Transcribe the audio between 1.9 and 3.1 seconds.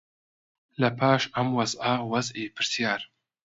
وەزعی پرسیار